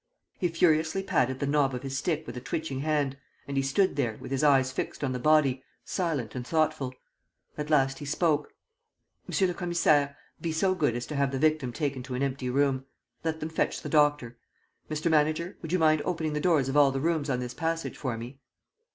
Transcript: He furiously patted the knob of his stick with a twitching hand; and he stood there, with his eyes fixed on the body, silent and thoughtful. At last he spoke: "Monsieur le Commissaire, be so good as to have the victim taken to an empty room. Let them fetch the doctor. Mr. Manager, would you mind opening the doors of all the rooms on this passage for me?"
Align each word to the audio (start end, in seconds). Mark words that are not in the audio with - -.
He 0.39 0.47
furiously 0.47 1.03
patted 1.03 1.37
the 1.39 1.45
knob 1.45 1.75
of 1.75 1.83
his 1.83 1.95
stick 1.95 2.25
with 2.25 2.35
a 2.35 2.41
twitching 2.41 2.79
hand; 2.79 3.19
and 3.47 3.55
he 3.55 3.61
stood 3.61 3.97
there, 3.97 4.17
with 4.19 4.31
his 4.31 4.43
eyes 4.43 4.71
fixed 4.71 5.03
on 5.03 5.11
the 5.11 5.19
body, 5.19 5.63
silent 5.85 6.33
and 6.33 6.43
thoughtful. 6.47 6.95
At 7.55 7.69
last 7.69 7.99
he 7.99 8.05
spoke: 8.05 8.51
"Monsieur 9.27 9.45
le 9.45 9.53
Commissaire, 9.53 10.17
be 10.41 10.51
so 10.51 10.73
good 10.73 10.95
as 10.95 11.05
to 11.05 11.15
have 11.15 11.29
the 11.31 11.37
victim 11.37 11.71
taken 11.71 12.01
to 12.01 12.15
an 12.15 12.23
empty 12.23 12.49
room. 12.49 12.85
Let 13.23 13.41
them 13.41 13.49
fetch 13.49 13.83
the 13.83 13.89
doctor. 13.89 14.39
Mr. 14.89 15.11
Manager, 15.11 15.55
would 15.61 15.71
you 15.71 15.77
mind 15.77 16.01
opening 16.03 16.33
the 16.33 16.39
doors 16.41 16.67
of 16.67 16.75
all 16.75 16.89
the 16.89 16.99
rooms 16.99 17.29
on 17.29 17.39
this 17.39 17.53
passage 17.53 17.95
for 17.95 18.17
me?" 18.17 18.39